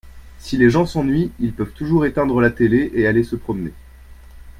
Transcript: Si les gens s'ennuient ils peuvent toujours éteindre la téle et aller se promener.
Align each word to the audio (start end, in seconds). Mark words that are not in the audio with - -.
Si 0.39 0.57
les 0.57 0.71
gens 0.71 0.87
s'ennuient 0.87 1.31
ils 1.39 1.53
peuvent 1.53 1.73
toujours 1.73 2.07
éteindre 2.07 2.41
la 2.41 2.49
téle 2.49 2.73
et 2.73 3.05
aller 3.05 3.23
se 3.23 3.35
promener. 3.35 3.71